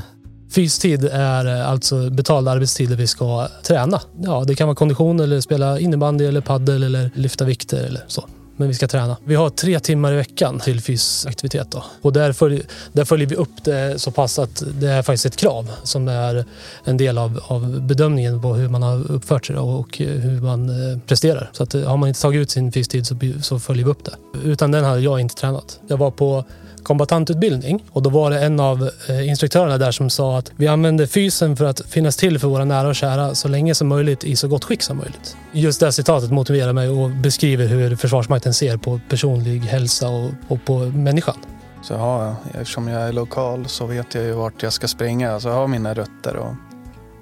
Fystid 0.51 1.05
är 1.05 1.59
eh, 1.59 1.69
alltså 1.69 2.09
betald 2.09 2.47
arbetstid 2.47 2.89
där 2.89 2.95
vi 2.95 3.07
ska 3.07 3.47
träna. 3.63 4.01
Ja, 4.17 4.43
det 4.47 4.55
kan 4.55 4.67
vara 4.67 4.75
kondition 4.75 5.19
eller 5.19 5.41
spela 5.41 5.79
innebandy 5.79 6.25
eller 6.25 6.41
paddel 6.41 6.83
eller 6.83 7.11
lyfta 7.15 7.45
vikter 7.45 7.83
eller 7.83 8.03
så 8.07 8.25
men 8.57 8.67
vi 8.67 8.73
ska 8.73 8.87
träna. 8.87 9.17
Vi 9.23 9.35
har 9.35 9.49
tre 9.49 9.79
timmar 9.79 10.13
i 10.13 10.15
veckan 10.15 10.59
till 10.59 10.81
fysaktivitet. 10.81 11.67
Då. 11.71 11.83
Och 12.01 12.13
där, 12.13 12.33
följer, 12.33 12.63
där 12.93 13.05
följer 13.05 13.27
vi 13.27 13.35
upp 13.35 13.63
det 13.63 14.01
så 14.01 14.11
pass 14.11 14.39
att 14.39 14.63
det 14.79 14.87
är 14.87 15.01
faktiskt 15.01 15.25
ett 15.25 15.35
krav 15.35 15.71
som 15.83 16.07
är 16.07 16.45
en 16.83 16.97
del 16.97 17.17
av, 17.17 17.39
av 17.47 17.81
bedömningen 17.81 18.41
på 18.41 18.53
hur 18.53 18.69
man 18.69 18.83
har 18.83 19.11
uppfört 19.11 19.45
sig 19.45 19.57
och 19.57 19.97
hur 19.97 20.41
man 20.41 20.69
eh, 20.69 20.99
presterar. 20.99 21.49
Så 21.53 21.63
att, 21.63 21.75
eh, 21.75 21.83
har 21.83 21.97
man 21.97 22.09
inte 22.09 22.21
tagit 22.21 22.41
ut 22.41 22.51
sin 22.51 22.71
fystid 22.71 23.07
så, 23.07 23.15
så 23.41 23.59
följer 23.59 23.85
vi 23.85 23.91
upp 23.91 24.05
det. 24.05 24.39
Utan 24.43 24.71
den 24.71 24.83
hade 24.83 25.01
jag 25.01 25.19
inte 25.19 25.35
tränat. 25.35 25.79
Jag 25.87 25.97
var 25.97 26.11
på 26.11 26.45
kombatantutbildning 26.83 27.83
och 27.91 28.01
då 28.01 28.09
var 28.09 28.31
det 28.31 28.39
en 28.45 28.59
av 28.59 28.89
eh, 29.09 29.29
instruktörerna 29.29 29.77
där 29.77 29.91
som 29.91 30.09
sa 30.09 30.37
att 30.37 30.51
vi 30.55 30.67
använder 30.67 31.05
fysen 31.05 31.55
för 31.55 31.65
att 31.65 31.81
finnas 31.81 32.17
till 32.17 32.39
för 32.39 32.47
våra 32.47 32.65
nära 32.65 32.87
och 32.87 32.95
kära 32.95 33.35
så 33.35 33.47
länge 33.47 33.75
som 33.75 33.87
möjligt 33.87 34.23
i 34.23 34.35
så 34.35 34.47
gott 34.47 34.63
skick 34.63 34.81
som 34.81 34.97
möjligt. 34.97 35.37
Just 35.51 35.79
det 35.79 35.91
citatet 35.91 36.31
motiverar 36.31 36.73
mig 36.73 36.89
och 36.89 37.09
beskriver 37.09 37.67
hur 37.67 37.95
Försvarsmakten 37.95 38.53
ser 38.53 38.77
på 38.77 38.99
personlig 39.09 39.59
hälsa 39.59 40.09
och, 40.09 40.31
och 40.47 40.65
på 40.65 40.79
människan. 40.79 41.37
Så 41.83 41.93
ja, 41.93 42.35
eftersom 42.53 42.87
jag 42.87 43.01
är 43.01 43.13
lokal 43.13 43.67
så 43.67 43.85
vet 43.85 44.15
jag 44.15 44.23
ju 44.23 44.31
vart 44.31 44.63
jag 44.63 44.73
ska 44.73 44.87
springa. 44.87 45.39
Så 45.39 45.47
jag 45.47 45.55
har 45.55 45.67
mina 45.67 45.93
rötter 45.93 46.35
och, 46.35 46.53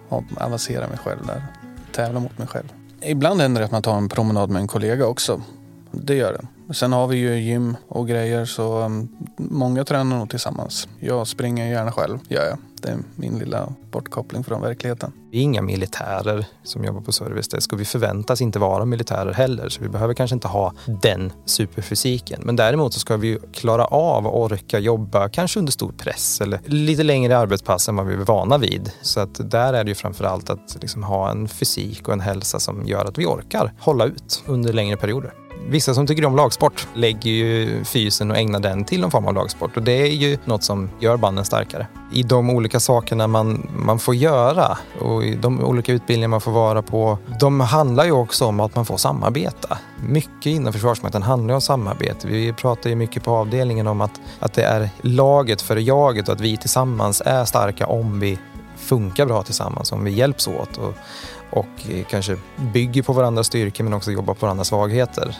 och 0.10 0.24
avancera 0.38 0.88
mig 0.88 0.98
själv 0.98 1.26
där. 1.28 1.44
Tävla 1.92 2.20
mot 2.20 2.38
mig 2.38 2.48
själv. 2.48 2.66
Ibland 3.02 3.42
händer 3.42 3.62
det 3.62 3.66
att 3.66 3.72
man 3.72 3.82
tar 3.82 3.98
en 3.98 4.10
promenad 4.10 4.50
med 4.50 4.60
en 4.60 4.68
kollega 4.68 5.06
också. 5.06 5.42
Det 5.92 6.16
gör 6.16 6.34
det. 6.34 6.59
Sen 6.74 6.94
har 6.94 7.08
vi 7.08 7.18
ju 7.18 7.40
gym 7.40 7.78
och 7.88 8.08
grejer 8.08 8.46
så 8.46 8.82
um, 8.82 9.10
många 9.38 9.86
tränar 9.86 10.18
nog 10.18 10.30
tillsammans. 10.30 10.88
Jag 11.00 11.28
springer 11.28 11.68
gärna 11.72 11.92
själv, 11.92 12.20
gör 12.28 12.46
jag. 12.46 12.58
Det 12.82 12.90
är 12.90 12.98
min 13.16 13.40
lilla 13.40 13.74
bortkoppling 13.92 14.44
från 14.44 14.62
verkligheten. 14.62 15.12
Vi 15.32 15.38
är 15.38 15.42
inga 15.42 15.62
militärer 15.62 16.46
som 16.64 16.84
jobbar 16.84 17.02
på 17.02 17.12
servicedesk 17.12 17.74
och 17.74 17.80
vi 17.80 17.86
förväntas 17.86 18.42
inte 18.42 18.60
vara 18.60 18.86
militärer 18.86 19.34
heller 19.34 19.70
så 19.70 19.84
vi 19.84 19.90
behöver 19.90 20.14
kanske 20.14 20.34
inte 20.34 20.48
ha 20.48 20.74
den 21.02 21.34
superfysiken. 21.46 22.42
Men 22.44 22.56
däremot 22.56 22.94
så 22.94 23.00
ska 23.00 23.18
vi 23.18 23.40
klara 23.54 23.86
av 23.86 24.28
och 24.28 24.42
orka 24.42 24.80
jobba 24.80 25.30
kanske 25.30 25.60
under 25.60 25.72
stor 25.72 25.92
press 25.92 26.42
eller 26.42 26.60
lite 26.66 27.04
längre 27.04 27.38
arbetspass 27.38 27.90
än 27.90 27.96
vad 27.96 28.06
vi 28.06 28.14
är 28.14 28.18
vana 28.18 28.58
vid. 28.58 28.92
Så 29.02 29.20
att 29.20 29.52
där 29.52 29.74
är 29.74 29.84
det 29.84 29.90
ju 29.90 29.96
framför 29.96 30.26
allt 30.26 30.50
att 30.50 30.78
liksom 30.82 31.04
ha 31.04 31.32
en 31.32 31.48
fysik 31.48 32.08
och 32.08 32.14
en 32.14 32.20
hälsa 32.20 32.60
som 32.60 32.86
gör 32.86 33.06
att 33.06 33.18
vi 33.18 33.26
orkar 33.26 33.74
hålla 33.80 34.06
ut 34.06 34.44
under 34.48 34.74
längre 34.74 34.98
perioder. 34.98 35.34
Vissa 35.70 35.94
som 35.94 36.08
tycker 36.08 36.26
om 36.26 36.36
lagsport 36.36 36.88
lägger 36.94 37.32
ju 37.32 37.84
fysen 37.84 38.32
och 38.32 38.38
ägnar 38.38 38.60
den 38.60 38.86
till 38.86 39.02
någon 39.02 39.12
form 39.12 39.26
av 39.26 39.34
lagsport 39.34 39.78
och 39.78 39.84
det 39.84 39.92
är 39.92 40.12
ju 40.12 40.38
något 40.46 40.64
som 40.64 40.90
gör 41.00 41.18
banden 41.18 41.46
starkare. 41.46 41.88
I 42.14 42.24
de 42.24 42.50
olika 42.50 42.80
sakerna 42.80 43.28
man, 43.28 43.68
man 43.78 44.00
får 44.00 44.16
göra 44.16 44.78
och 45.02 45.24
i 45.24 45.36
de 45.36 45.64
olika 45.64 45.92
utbildningar 45.92 46.28
man 46.28 46.42
får 46.42 46.52
vara 46.52 46.82
på, 46.82 47.18
de 47.40 47.60
handlar 47.60 48.06
ju 48.06 48.12
också 48.12 48.46
om 48.46 48.60
att 48.60 48.76
man 48.76 48.86
får 48.86 48.98
samarbeta. 48.98 49.78
Mycket 50.08 50.46
inom 50.46 50.74
Försvarsmakten 50.74 51.24
handlar 51.24 51.56
om 51.56 51.62
samarbete. 51.62 52.28
Vi 52.28 52.54
pratar 52.54 52.90
ju 52.90 52.96
mycket 52.96 53.24
på 53.24 53.32
avdelningen 53.32 53.88
om 53.88 54.02
att, 54.02 54.22
att 54.40 54.54
det 54.54 54.64
är 54.64 54.90
laget 55.02 55.62
för 55.62 55.78
jaget 55.78 56.28
och 56.28 56.34
att 56.34 56.42
vi 56.42 56.58
tillsammans 56.58 57.22
är 57.26 57.46
starka 57.46 57.88
om 57.88 58.20
vi 58.20 58.38
funkar 58.80 59.26
bra 59.26 59.44
tillsammans, 59.44 59.92
om 59.92 60.04
vi 60.04 60.12
hjälps 60.12 60.48
åt 60.48 60.78
och, 60.78 60.94
och 61.50 62.06
kanske 62.10 62.38
bygger 62.74 63.04
på 63.04 63.14
varandras 63.14 63.48
styrkor 63.48 63.84
men 63.84 63.94
också 63.94 64.12
jobbar 64.12 64.34
på 64.34 64.46
varandras 64.46 64.68
svagheter. 64.68 65.38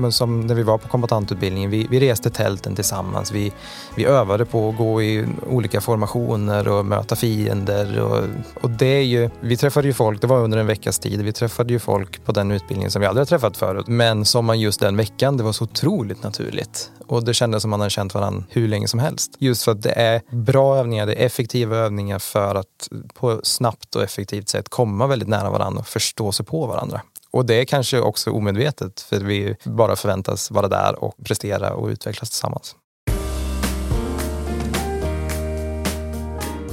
Men 0.00 0.12
som 0.12 0.40
när 0.40 0.54
vi 0.54 0.62
var 0.62 0.78
på 0.78 0.88
kombatantutbildningen, 0.88 1.70
vi, 1.70 1.86
vi 1.90 2.00
reste 2.00 2.30
tälten 2.30 2.74
tillsammans, 2.74 3.32
vi, 3.32 3.52
vi 3.94 4.04
övade 4.04 4.44
på 4.44 4.68
att 4.68 4.76
gå 4.76 5.02
i 5.02 5.26
olika 5.46 5.80
formationer 5.80 6.68
och 6.68 6.86
möta 6.86 7.16
fiender. 7.16 8.00
Och, 8.00 8.24
och 8.62 8.70
det 8.70 8.86
är 8.86 9.02
ju, 9.02 9.30
vi 9.40 9.56
träffade 9.56 9.88
ju 9.88 9.94
folk, 9.94 10.20
det 10.20 10.26
var 10.26 10.38
under 10.38 10.58
en 10.58 10.66
veckas 10.66 10.98
tid, 10.98 11.22
vi 11.22 11.32
träffade 11.32 11.72
ju 11.72 11.78
folk 11.78 12.24
på 12.24 12.32
den 12.32 12.50
utbildningen 12.50 12.90
som 12.90 13.00
vi 13.00 13.06
aldrig 13.06 13.20
har 13.20 13.26
träffat 13.26 13.56
förut. 13.56 13.86
Men 13.86 14.24
som 14.24 14.44
man 14.44 14.60
just 14.60 14.80
den 14.80 14.96
veckan, 14.96 15.36
det 15.36 15.42
var 15.42 15.52
så 15.52 15.64
otroligt 15.64 16.22
naturligt. 16.22 16.90
Och 17.06 17.24
det 17.24 17.34
kändes 17.34 17.62
som 17.62 17.70
man 17.70 17.80
hade 17.80 17.90
känt 17.90 18.14
varandra 18.14 18.44
hur 18.50 18.68
länge 18.68 18.88
som 18.88 19.00
helst. 19.00 19.36
Just 19.38 19.62
för 19.62 19.72
att 19.72 19.82
det 19.82 19.92
är 19.92 20.20
bra 20.30 20.76
övningar, 20.76 21.06
det 21.06 21.14
är 21.14 21.26
effektiva 21.26 21.76
övningar 21.76 22.18
för 22.18 22.54
att 22.54 22.88
på 23.14 23.40
snabbt 23.42 23.96
och 23.96 24.02
effektivt 24.02 24.48
sätt 24.48 24.68
komma 24.68 25.06
väldigt 25.06 25.28
nära 25.28 25.50
varandra 25.50 25.80
och 25.80 25.86
förstå 25.86 26.32
sig 26.32 26.46
på 26.46 26.66
varandra. 26.66 27.00
Och 27.30 27.46
det 27.46 27.54
är 27.54 27.64
kanske 27.64 28.00
också 28.00 28.30
omedvetet 28.30 29.00
för 29.00 29.20
vi 29.20 29.56
bara 29.64 29.96
förväntas 29.96 30.50
vara 30.50 30.68
där 30.68 31.04
och 31.04 31.14
prestera 31.24 31.74
och 31.74 31.88
utvecklas 31.88 32.30
tillsammans. 32.30 32.76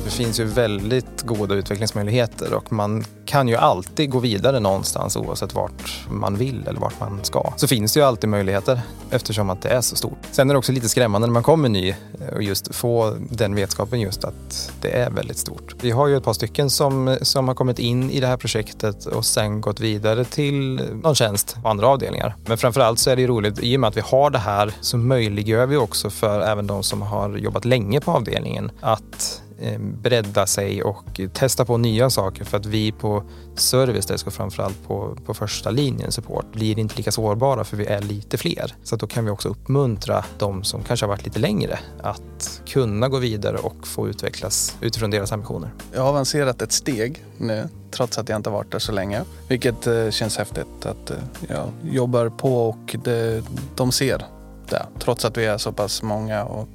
Det 0.08 0.12
finns 0.12 0.40
ju 0.40 0.44
väldigt 0.44 1.22
goda 1.22 1.56
utvecklingsmöjligheter 1.56 2.54
och 2.54 2.74
man 2.74 3.04
kan 3.26 3.48
ju 3.48 3.56
alltid 3.56 4.10
gå 4.10 4.20
vidare 4.20 4.60
någonstans 4.60 5.18
oavsett 5.18 5.54
vart 5.54 6.08
man 6.10 6.36
vill 6.36 6.68
eller 6.68 6.80
vart 6.80 7.00
man 7.00 7.20
ska. 7.24 7.54
Så 7.58 7.68
finns 7.68 7.94
det 7.94 8.00
ju 8.00 8.06
alltid 8.06 8.30
möjligheter 8.30 8.82
eftersom 9.10 9.50
att 9.50 9.62
det 9.62 9.70
är 9.70 9.82
så 9.82 9.96
stort. 9.96 10.18
Sen 10.32 10.50
är 10.50 10.54
det 10.54 10.58
också 10.58 10.72
lite 10.72 10.90
skrämmande 10.90 11.28
när 11.28 11.34
man 11.34 11.44
kommer 11.44 11.70
ny 11.70 11.96
och 12.36 12.44
just 12.44 12.76
få 12.76 13.16
den 13.32 13.56
vetskapen 13.56 14.00
just 14.00 14.24
att 14.24 14.72
det 14.82 14.90
är 14.90 15.10
väldigt 15.10 15.38
stort. 15.38 15.76
Vi 15.82 15.92
har 15.92 16.08
ju 16.08 16.18
ett 16.18 16.24
par 16.24 16.34
stycken 16.34 16.70
som, 16.70 17.18
som 17.22 17.48
har 17.48 17.56
kommit 17.56 17.80
in 17.80 18.12
i 18.12 18.20
det 18.20 18.28
här 18.28 18.38
projektet 18.38 19.06
och 19.06 19.26
sen 19.26 19.62
gått 19.62 19.80
vidare 19.80 20.26
till 20.26 20.82
någon 21.04 21.16
tjänst 21.16 21.58
på 21.64 21.70
andra 21.70 21.88
avdelningar. 21.88 22.36
Men 22.46 22.58
framförallt 22.58 23.00
så 23.00 23.10
är 23.10 23.16
det 23.16 23.22
ju 23.22 23.28
roligt, 23.28 23.60
i 23.60 23.76
och 23.76 23.80
med 23.80 23.88
att 23.88 23.98
vi 23.98 24.02
har 24.02 24.30
det 24.30 24.40
här 24.40 24.74
så 24.82 24.98
möjliggör 24.98 25.66
vi 25.66 25.78
också 25.78 26.10
för 26.10 26.42
även 26.42 26.68
de 26.68 26.84
som 26.84 27.02
har 27.02 27.38
jobbat 27.38 27.66
länge 27.66 28.02
på 28.02 28.12
avdelningen 28.12 28.72
att 28.82 29.42
Eh, 29.60 29.80
bredda 29.80 30.46
sig 30.46 30.84
och 30.84 31.22
testa 31.34 31.66
på 31.66 31.78
nya 31.78 32.10
saker 32.10 32.46
för 32.46 32.58
att 32.58 32.66
vi 32.66 32.92
på 32.92 33.24
service 33.56 34.06
desk 34.06 34.28
och 34.28 34.34
framförallt 34.34 34.88
på, 34.88 35.18
på 35.26 35.34
första 35.34 35.70
linjen 35.70 36.12
support 36.12 36.54
blir 36.54 36.80
inte 36.80 36.98
lika 36.98 37.12
sårbara 37.12 37.64
för 37.64 37.78
vi 37.78 37.86
är 37.86 38.02
lite 38.02 38.38
fler. 38.38 38.76
Så 38.84 38.96
då 38.96 39.08
kan 39.08 39.26
vi 39.26 39.32
också 39.32 39.50
uppmuntra 39.50 40.26
de 40.38 40.64
som 40.64 40.84
kanske 40.84 41.06
har 41.06 41.10
varit 41.10 41.26
lite 41.26 41.40
längre 41.40 41.80
att 42.02 42.62
kunna 42.66 43.10
gå 43.10 43.18
vidare 43.18 43.58
och 43.58 43.88
få 43.88 44.08
utvecklas 44.08 44.78
utifrån 44.82 45.12
deras 45.12 45.32
ambitioner. 45.32 45.70
Jag 45.94 46.02
har 46.02 46.10
avancerat 46.10 46.62
ett 46.62 46.72
steg 46.72 47.26
nu 47.38 47.68
trots 47.92 48.18
att 48.18 48.30
jag 48.30 48.36
inte 48.36 48.50
varit 48.50 48.72
där 48.72 48.80
så 48.80 48.92
länge. 48.92 49.22
Vilket 49.48 49.88
eh, 49.88 50.10
känns 50.10 50.38
häftigt 50.38 50.86
att 50.86 51.10
eh, 51.10 51.18
jag 51.48 51.70
jobbar 51.84 52.30
på 52.30 52.70
och 52.70 52.96
det, 53.04 53.44
de 53.76 53.92
ser 53.92 54.26
det. 54.70 54.86
Trots 55.00 55.26
att 55.26 55.38
vi 55.38 55.46
är 55.46 55.58
så 55.58 55.72
pass 55.72 56.04
många 56.04 56.44
och 56.44 56.70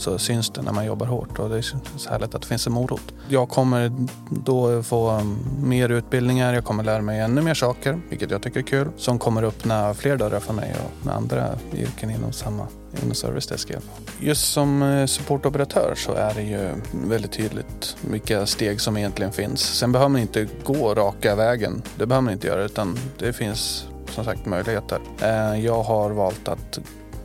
så 0.00 0.18
syns 0.18 0.50
det 0.50 0.62
när 0.62 0.72
man 0.72 0.86
jobbar 0.86 1.06
hårt 1.06 1.38
och 1.38 1.48
det 1.48 1.58
är 1.58 1.62
så 1.96 2.10
härligt 2.10 2.34
att 2.34 2.42
det 2.42 2.48
finns 2.48 2.66
en 2.66 2.72
morot. 2.72 3.14
Jag 3.28 3.48
kommer 3.48 3.92
då 4.30 4.82
få 4.82 5.10
mm, 5.10 5.38
mer 5.62 5.88
utbildningar, 5.88 6.54
jag 6.54 6.64
kommer 6.64 6.84
lära 6.84 7.02
mig 7.02 7.20
ännu 7.20 7.42
mer 7.42 7.54
saker, 7.54 8.00
vilket 8.08 8.30
jag 8.30 8.42
tycker 8.42 8.60
är 8.60 8.64
kul, 8.64 8.88
som 8.96 9.18
kommer 9.18 9.42
öppna 9.42 9.94
fler 9.94 10.16
dörrar 10.16 10.40
för 10.40 10.52
mig 10.52 10.74
och 10.84 11.06
med 11.06 11.14
andra 11.14 11.48
yrken 11.74 12.10
inom 12.10 12.32
samma 12.32 12.66
inom 13.02 13.14
servicedesk. 13.14 13.72
Just 14.20 14.52
som 14.52 14.82
eh, 14.82 15.06
supportoperatör 15.06 15.94
så 15.96 16.12
är 16.12 16.34
det 16.34 16.42
ju 16.42 16.68
väldigt 17.08 17.32
tydligt 17.32 17.96
vilka 18.00 18.46
steg 18.46 18.80
som 18.80 18.96
egentligen 18.96 19.32
finns. 19.32 19.60
Sen 19.60 19.92
behöver 19.92 20.08
man 20.08 20.20
inte 20.20 20.48
gå 20.64 20.94
raka 20.94 21.34
vägen. 21.34 21.82
Det 21.98 22.06
behöver 22.06 22.24
man 22.24 22.32
inte 22.32 22.46
göra 22.46 22.64
utan 22.64 22.98
det 23.18 23.32
finns 23.32 23.86
som 24.10 24.24
sagt 24.24 24.46
möjligheter. 24.46 25.00
Eh, 25.22 25.64
jag 25.64 25.82
har 25.82 26.10
valt 26.10 26.48
att 26.48 26.80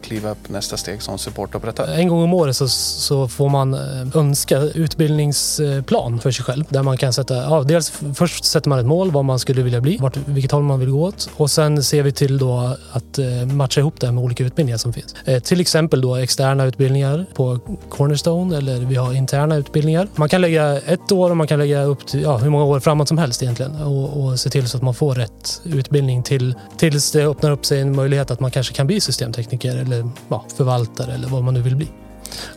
kliva 0.05 0.31
upp 0.31 0.49
nästa 0.49 0.77
steg 0.77 1.01
som 1.01 1.17
supportoperatör? 1.17 1.87
En 1.87 2.07
gång 2.07 2.23
om 2.23 2.33
året 2.33 2.55
så, 2.55 2.67
så 2.67 3.27
får 3.27 3.49
man 3.49 3.73
eh, 3.73 4.17
önska 4.17 4.57
utbildningsplan 4.59 6.19
för 6.19 6.31
sig 6.31 6.45
själv. 6.45 6.63
Där 6.69 6.83
man 6.83 6.97
kan 6.97 7.13
sätta, 7.13 7.35
ja, 7.35 7.63
dels 7.63 7.93
först 8.15 8.45
sätter 8.45 8.69
man 8.69 8.79
ett 8.79 8.85
mål 8.85 9.11
vad 9.11 9.25
man 9.25 9.39
skulle 9.39 9.61
vilja 9.61 9.81
bli, 9.81 9.97
vart, 9.97 10.17
vilket 10.17 10.51
håll 10.51 10.63
man 10.63 10.79
vill 10.79 10.89
gå 10.89 11.03
åt. 11.03 11.29
Och 11.37 11.51
sen 11.51 11.83
ser 11.83 12.03
vi 12.03 12.11
till 12.11 12.37
då 12.37 12.77
att 12.91 13.19
eh, 13.19 13.25
matcha 13.45 13.81
ihop 13.81 13.99
det 13.99 14.11
med 14.11 14.23
olika 14.23 14.43
utbildningar 14.43 14.77
som 14.77 14.93
finns. 14.93 15.15
Eh, 15.25 15.39
till 15.39 15.61
exempel 15.61 16.01
då 16.01 16.15
externa 16.15 16.65
utbildningar 16.65 17.25
på 17.35 17.59
Cornerstone 17.89 18.57
eller 18.57 18.79
vi 18.79 18.95
har 18.95 19.13
interna 19.13 19.55
utbildningar. 19.55 20.07
Man 20.15 20.29
kan 20.29 20.41
lägga 20.41 20.81
ett 20.81 21.11
år 21.11 21.29
och 21.29 21.37
man 21.37 21.47
kan 21.47 21.59
lägga 21.59 21.83
upp 21.83 22.07
till 22.07 22.21
ja, 22.21 22.37
hur 22.37 22.49
många 22.49 22.65
år 22.65 22.79
framåt 22.79 23.07
som 23.07 23.17
helst 23.17 23.43
egentligen 23.43 23.75
och, 23.75 24.23
och 24.23 24.39
se 24.39 24.49
till 24.49 24.69
så 24.69 24.77
att 24.77 24.83
man 24.83 24.93
får 24.93 25.15
rätt 25.15 25.61
utbildning 25.63 26.23
till, 26.23 26.55
tills 26.77 27.11
det 27.11 27.25
öppnar 27.25 27.51
upp 27.51 27.65
sig 27.65 27.81
en 27.81 27.95
möjlighet 27.95 28.31
att 28.31 28.39
man 28.39 28.51
kanske 28.51 28.73
kan 28.73 28.87
bli 28.87 29.01
systemtekniker 29.01 29.77
eller 29.77 29.94
eller 29.95 30.09
ja, 30.29 30.45
förvaltare 30.57 31.13
eller 31.13 31.27
vad 31.27 31.43
man 31.43 31.53
nu 31.53 31.61
vill 31.61 31.75
bli. 31.75 31.87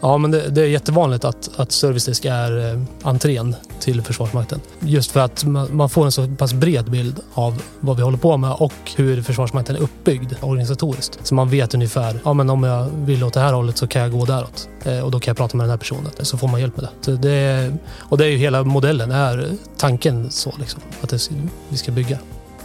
Ja, 0.00 0.18
men 0.18 0.30
det, 0.30 0.48
det, 0.50 0.60
är 0.60 0.66
jättevanligt 0.66 1.24
att, 1.24 1.50
att 1.56 1.72
servicedesk 1.72 2.24
är 2.24 2.72
eh, 2.72 2.80
entrén 3.02 3.56
till 3.80 4.02
Försvarsmakten. 4.02 4.60
Just 4.80 5.10
för 5.10 5.20
att 5.20 5.44
man, 5.44 5.76
man, 5.76 5.88
får 5.88 6.04
en 6.04 6.12
så 6.12 6.28
pass 6.28 6.52
bred 6.52 6.90
bild 6.90 7.20
av 7.34 7.62
vad 7.80 7.96
vi 7.96 8.02
håller 8.02 8.18
på 8.18 8.36
med 8.36 8.52
och 8.52 8.72
hur 8.96 9.22
Försvarsmakten 9.22 9.76
är 9.76 9.80
uppbyggd 9.80 10.32
organisatoriskt. 10.40 11.26
Så 11.26 11.34
man 11.34 11.50
vet 11.50 11.74
ungefär, 11.74 12.20
ja 12.24 12.32
men 12.32 12.50
om 12.50 12.64
jag 12.64 12.84
vill 12.84 13.24
åt 13.24 13.34
det 13.34 13.40
här 13.40 13.52
hållet 13.52 13.78
så 13.78 13.86
kan 13.86 14.02
jag 14.02 14.12
gå 14.12 14.24
däråt. 14.24 14.68
Eh, 14.84 15.00
och 15.00 15.10
då 15.10 15.20
kan 15.20 15.30
jag 15.30 15.36
prata 15.36 15.56
med 15.56 15.64
den 15.64 15.70
här 15.70 15.78
personen. 15.78 16.10
Så 16.20 16.38
får 16.38 16.48
man 16.48 16.60
hjälp 16.60 16.76
med 16.76 16.84
det. 16.84 16.90
Så 17.00 17.10
det 17.10 17.72
och 17.98 18.18
det 18.18 18.24
är 18.24 18.30
ju 18.30 18.36
hela 18.36 18.64
modellen, 18.64 19.10
är 19.10 19.48
tanken 19.76 20.30
så 20.30 20.52
liksom. 20.58 20.80
Att 21.00 21.08
det, 21.08 21.30
vi 21.68 21.76
ska 21.76 21.92
bygga. 21.92 22.18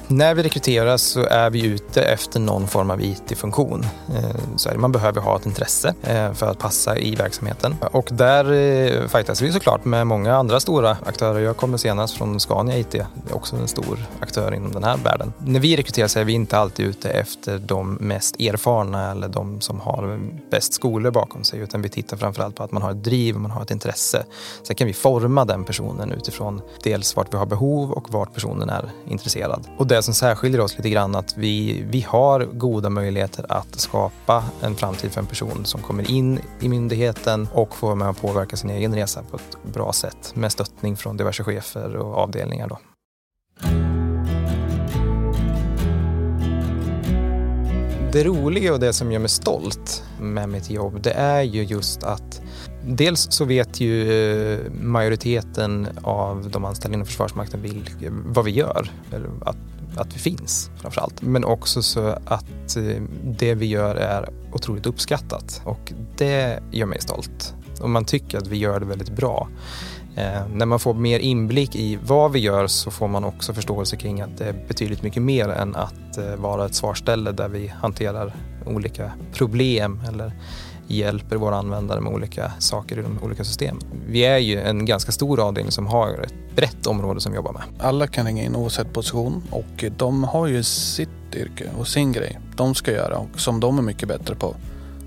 När 0.07 0.35
vi 0.35 0.43
rekryterar 0.43 0.97
så 0.97 1.25
är 1.25 1.49
vi 1.49 1.65
ute 1.65 2.01
efter 2.01 2.39
någon 2.39 2.67
form 2.67 2.91
av 2.91 3.01
IT-funktion. 3.01 3.85
Eh, 4.65 4.75
man 4.77 4.91
behöver 4.91 5.21
ha 5.21 5.35
ett 5.35 5.45
intresse 5.45 5.93
eh, 6.03 6.33
för 6.33 6.47
att 6.47 6.59
passa 6.59 6.97
i 6.97 7.15
verksamheten. 7.15 7.75
Och 7.91 8.09
där 8.11 8.51
eh, 8.51 9.07
fightas 9.07 9.41
vi 9.41 9.51
såklart 9.51 9.85
med 9.85 10.07
många 10.07 10.35
andra 10.35 10.59
stora 10.59 10.97
aktörer. 11.05 11.39
Jag 11.39 11.57
kommer 11.57 11.77
senast 11.77 12.17
från 12.17 12.39
Scania 12.39 12.77
IT, 12.77 12.95
också 13.31 13.55
en 13.55 13.67
stor 13.67 13.99
aktör 14.19 14.53
inom 14.53 14.71
den 14.71 14.83
här 14.83 14.97
världen. 14.97 15.33
När 15.39 15.59
vi 15.59 15.77
rekryterar 15.77 16.07
så 16.07 16.19
är 16.19 16.23
vi 16.23 16.33
inte 16.33 16.57
alltid 16.57 16.85
ute 16.85 17.09
efter 17.09 17.57
de 17.57 17.93
mest 17.93 18.39
erfarna 18.39 19.11
eller 19.11 19.27
de 19.27 19.61
som 19.61 19.79
har 19.79 20.19
bäst 20.51 20.73
skolor 20.73 21.11
bakom 21.11 21.43
sig, 21.43 21.59
utan 21.59 21.81
vi 21.81 21.89
tittar 21.89 22.17
framförallt 22.17 22.55
på 22.55 22.63
att 22.63 22.71
man 22.71 22.81
har 22.81 22.91
ett 22.91 23.03
driv 23.03 23.35
och 23.35 23.41
man 23.41 23.51
har 23.51 23.61
ett 23.61 23.71
intresse. 23.71 24.23
Sen 24.63 24.75
kan 24.75 24.87
vi 24.87 24.93
forma 24.93 25.45
den 25.45 25.63
personen 25.63 26.11
utifrån 26.11 26.61
dels 26.83 27.15
vart 27.15 27.33
vi 27.33 27.37
har 27.37 27.45
behov 27.45 27.91
och 27.91 28.11
vart 28.11 28.33
personen 28.33 28.69
är 28.69 28.91
intresserad. 29.07 29.67
Och 29.77 29.87
det 29.95 30.03
som 30.03 30.13
särskiljer 30.13 30.61
oss 30.61 30.77
lite 30.77 30.89
grann 30.89 31.15
att 31.15 31.37
vi, 31.37 31.83
vi 31.89 32.01
har 32.01 32.45
goda 32.45 32.89
möjligheter 32.89 33.45
att 33.49 33.79
skapa 33.79 34.43
en 34.61 34.75
framtid 34.75 35.11
för 35.11 35.21
en 35.21 35.27
person 35.27 35.65
som 35.65 35.81
kommer 35.81 36.11
in 36.11 36.39
i 36.59 36.69
myndigheten 36.69 37.47
och 37.53 37.75
får 37.75 37.87
vara 37.87 37.95
med 37.95 38.09
och 38.09 38.17
påverka 38.17 38.57
sin 38.57 38.69
egen 38.69 38.95
resa 38.95 39.23
på 39.31 39.35
ett 39.35 39.73
bra 39.73 39.93
sätt 39.93 40.31
med 40.35 40.51
stöttning 40.51 40.97
från 40.97 41.17
diverse 41.17 41.43
chefer 41.43 41.95
och 41.95 42.17
avdelningar. 42.17 42.67
Då. 42.67 42.79
Det 48.13 48.23
roliga 48.23 48.73
och 48.73 48.79
det 48.79 48.93
som 48.93 49.11
gör 49.11 49.19
mig 49.19 49.29
stolt 49.29 50.03
med 50.19 50.49
mitt 50.49 50.69
jobb 50.69 51.01
det 51.01 51.11
är 51.11 51.41
ju 51.41 51.63
just 51.63 52.03
att 52.03 52.41
Dels 52.87 53.27
så 53.31 53.45
vet 53.45 53.79
ju 53.79 54.11
eh, 54.53 54.59
majoriteten 54.81 55.87
av 56.01 56.49
de 56.49 56.65
anställda 56.65 56.95
inom 56.95 57.05
Försvarsmakten 57.05 57.83
vad 58.25 58.45
vi 58.45 58.51
gör, 58.51 58.91
att 59.41 59.57
att 59.97 60.15
vi 60.15 60.19
finns 60.19 60.71
framför 60.77 61.01
allt. 61.01 61.21
Men 61.21 61.43
också 61.43 61.81
så 61.81 62.17
att 62.25 62.75
eh, 62.77 63.01
det 63.23 63.55
vi 63.55 63.65
gör 63.65 63.95
är 63.95 64.29
otroligt 64.51 64.85
uppskattat 64.85 65.61
och 65.65 65.93
det 66.17 66.59
gör 66.71 66.85
mig 66.85 67.01
stolt. 67.01 67.53
Och 67.81 67.89
man 67.89 68.05
tycker 68.05 68.37
att 68.37 68.47
vi 68.47 68.57
gör 68.57 68.79
det 68.79 68.85
väldigt 68.85 69.15
bra. 69.15 69.47
Eh, 70.15 70.47
när 70.53 70.65
man 70.65 70.79
får 70.79 70.93
mer 70.93 71.19
inblick 71.19 71.75
i 71.75 71.99
vad 72.03 72.31
vi 72.31 72.39
gör 72.39 72.67
så 72.67 72.91
får 72.91 73.07
man 73.07 73.23
också 73.23 73.53
förståelse 73.53 73.95
kring 73.95 74.21
att 74.21 74.37
det 74.37 74.45
är 74.45 74.65
betydligt 74.67 75.03
mycket 75.03 75.21
mer 75.21 75.49
än 75.49 75.75
att 75.75 76.17
eh, 76.17 76.35
vara 76.35 76.65
ett 76.65 76.75
svarställe 76.75 77.31
där 77.31 77.47
vi 77.47 77.67
hanterar 77.67 78.35
olika 78.65 79.11
problem 79.33 80.01
eller 80.07 80.33
hjälper 80.87 81.35
våra 81.35 81.55
användare 81.55 82.01
med 82.01 82.13
olika 82.13 82.51
saker 82.59 82.99
i 82.99 83.01
de 83.01 83.19
olika 83.23 83.43
systemen. 83.43 83.81
Vi 84.07 84.25
är 84.25 84.37
ju 84.37 84.59
en 84.61 84.85
ganska 84.85 85.11
stor 85.11 85.39
avdelning 85.39 85.71
som 85.71 85.87
har 85.87 86.09
ett 86.09 86.55
brett 86.55 86.87
område 86.87 87.21
som 87.21 87.31
vi 87.31 87.35
jobbar 87.35 87.53
med. 87.53 87.63
Alla 87.79 88.07
kan 88.07 88.25
ringa 88.25 88.43
in 88.43 88.55
oavsett 88.55 88.93
position 88.93 89.43
och 89.51 89.85
de 89.97 90.23
har 90.23 90.47
ju 90.47 90.63
sitt 90.63 91.09
yrke 91.35 91.69
och 91.77 91.87
sin 91.87 92.11
grej 92.11 92.39
de 92.55 92.75
ska 92.75 92.91
göra 92.91 93.17
och 93.17 93.39
som 93.39 93.59
de 93.59 93.77
är 93.77 93.81
mycket 93.81 94.07
bättre 94.07 94.35
på. 94.35 94.55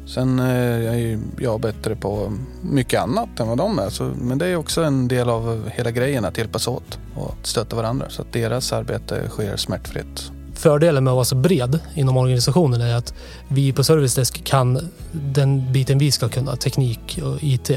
Sen 0.06 0.38
eh, 0.38 0.92
är 0.92 0.96
ju 0.96 1.18
jag 1.38 1.60
bättre 1.60 1.96
på 1.96 2.32
mycket 2.62 3.00
annat 3.00 3.40
än 3.40 3.48
vad 3.48 3.58
de 3.58 3.78
är. 3.78 3.90
Så, 3.90 4.12
men 4.20 4.38
det 4.38 4.46
är 4.46 4.56
också 4.56 4.82
en 4.82 5.08
del 5.08 5.28
av 5.28 5.70
hela 5.74 5.90
grejen 5.90 6.24
att 6.24 6.38
hjälpas 6.38 6.68
åt 6.68 6.98
och 7.14 7.34
stötta 7.42 7.76
varandra 7.76 8.06
så 8.08 8.22
att 8.22 8.32
deras 8.32 8.72
arbete 8.72 9.28
sker 9.28 9.56
smärtfritt 9.56 10.30
fördelen 10.56 11.04
med 11.04 11.10
att 11.10 11.14
vara 11.14 11.24
så 11.24 11.34
bred 11.34 11.78
inom 11.94 12.16
organisationen 12.16 12.80
är 12.80 12.94
att 12.94 13.14
vi 13.48 13.72
på 13.72 13.84
servicedesk 13.84 14.44
kan 14.44 14.90
den 15.12 15.72
biten 15.72 15.98
vi 15.98 16.10
ska 16.10 16.28
kunna, 16.28 16.56
teknik 16.56 17.18
och 17.24 17.38
IT. 17.40 17.70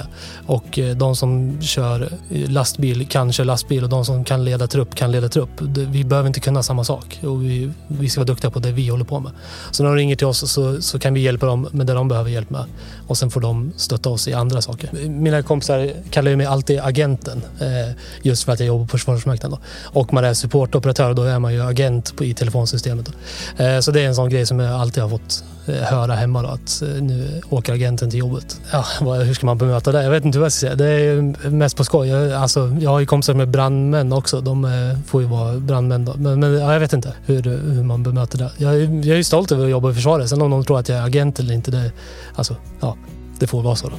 Och 0.48 0.80
eh, 0.80 0.96
de 0.96 1.16
som 1.16 1.62
kör 1.62 2.02
eh, 2.30 2.50
lastbil 2.50 3.08
kan 3.08 3.32
köra 3.34 3.46
lastbil 3.46 3.84
och 3.84 3.90
de 3.90 4.06
som 4.06 4.24
kan 4.24 4.46
leda 4.46 4.68
trupp 4.68 4.96
kan 4.96 5.12
leda 5.12 5.30
trupp. 5.30 5.62
Vi 5.62 6.04
behöver 6.04 6.28
inte 6.28 6.40
kunna 6.40 6.64
samma 6.64 6.84
sak 6.84 7.20
och 7.24 7.44
vi, 7.44 7.72
vi 7.88 8.10
ska 8.10 8.20
vara 8.20 8.28
duktiga 8.28 8.52
på 8.52 8.60
det 8.60 8.72
vi 8.72 8.90
håller 8.90 9.06
på 9.06 9.20
med. 9.20 9.32
Så 9.72 9.84
när 9.84 9.90
de 9.90 9.96
ringer 9.96 10.16
till 10.16 10.28
oss 10.28 10.52
så, 10.52 10.82
så 10.82 11.00
kan 11.00 11.14
vi 11.14 11.20
hjälpa 11.20 11.46
dem 11.46 11.68
med 11.72 11.88
det 11.88 11.94
de 11.94 12.08
behöver 12.08 12.30
hjälp 12.30 12.50
med 12.50 12.66
och 13.08 13.18
sen 13.18 13.32
får 13.32 13.42
de 13.42 13.72
stötta 13.76 14.10
oss 14.10 14.28
i 14.28 14.34
andra 14.34 14.62
saker. 14.62 14.90
Mina 15.10 15.44
kompisar 15.44 15.94
kallar 16.10 16.36
mig 16.36 16.46
alltid 16.46 16.80
agenten 16.80 17.42
eh, 17.60 17.96
just 18.22 18.44
för 18.44 18.52
att 18.52 18.60
jag 18.60 18.68
jobbar 18.68 18.86
på 18.86 18.92
Försvarsmakten. 18.92 19.56
Och 19.84 20.14
man 20.14 20.26
är 20.26 20.34
supportoperatör 20.34 21.14
då 21.14 21.24
är 21.24 21.40
man 21.40 21.54
ju 21.54 21.62
agent 21.62 22.16
på, 22.16 22.26
i 22.26 22.34
systemet. 22.70 23.06
Då. 23.06 23.64
Eh, 23.64 23.80
så 23.80 23.92
det 23.92 24.02
är 24.02 24.08
en 24.08 24.16
sån 24.16 24.30
grej 24.30 24.46
som 24.46 24.60
jag 24.60 24.82
alltid 24.82 25.04
har 25.04 25.10
fått 25.10 25.44
eh, 25.68 25.76
höra 25.76 26.14
hemma 26.14 26.42
då, 26.42 26.48
att 26.48 26.82
eh, 26.82 26.88
nu 26.88 27.42
åker 27.50 27.74
agenten 27.74 28.10
till 28.10 28.20
jobbet. 28.20 28.62
Ja, 28.72 29.14
hur 29.14 29.34
ska 29.34 29.46
man 29.46 29.58
bemöta 29.58 29.92
det? 29.92 30.04
Jag 30.04 30.12
vet 30.12 30.26
inte 30.26 30.40
vad 30.40 30.46
jag 30.46 30.52
ska 30.52 30.60
säga. 30.60 30.76
Det 30.76 30.86
är 30.86 31.50
mest 31.50 31.78
på 31.78 31.84
skoj. 31.84 32.08
Jag, 32.08 32.32
alltså, 32.32 32.78
jag 32.80 32.90
har 32.90 33.00
ju 33.00 33.06
kompisar 33.06 33.34
med 33.34 33.50
brandmän 33.50 34.14
också. 34.14 34.42
De 34.42 34.96
får 35.08 35.22
ju 35.22 35.28
vara 35.28 35.60
brandmän 35.60 36.06
då. 36.06 36.14
Men, 36.18 36.40
men 36.40 36.54
ja, 36.54 36.74
jag 36.74 36.80
vet 36.80 36.94
inte 36.94 37.14
hur, 37.26 37.42
hur 37.74 37.84
man 37.84 38.04
bemöter 38.04 38.38
det. 38.38 38.52
Jag, 38.58 39.06
jag 39.06 39.20
är 39.20 39.24
stolt 39.24 39.52
över 39.52 39.64
att 39.64 39.72
jobba 39.72 39.92
i 39.92 39.94
försvaret. 39.94 40.30
Sen 40.30 40.42
om 40.42 40.52
de 40.52 40.66
tror 40.66 40.80
att 40.80 40.90
jag 40.90 40.98
är 40.98 41.06
agent 41.06 41.40
eller 41.40 41.54
inte, 41.54 41.72
det, 41.72 41.92
alltså, 42.36 42.56
ja, 42.80 42.98
det 43.40 43.48
får 43.48 43.62
vara 43.62 43.76
så 43.76 43.90
då. 43.90 43.96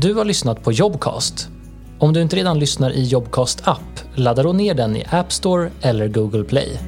Du 0.00 0.14
har 0.14 0.24
lyssnat 0.24 0.62
på 0.62 0.72
Jobcast. 0.72 1.48
Om 2.02 2.12
du 2.12 2.22
inte 2.22 2.36
redan 2.36 2.58
lyssnar 2.58 2.90
i 2.90 3.04
Jobcast 3.04 3.68
app, 3.68 4.00
ladda 4.14 4.42
då 4.42 4.52
ner 4.52 4.74
den 4.74 4.96
i 4.96 5.04
App 5.10 5.32
Store 5.32 5.70
eller 5.82 6.08
Google 6.08 6.44
Play. 6.44 6.78